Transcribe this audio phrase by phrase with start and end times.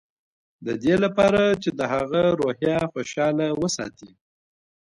[0.65, 4.09] د دې لپاره چې د هغه روحيه خوشحاله وساتي.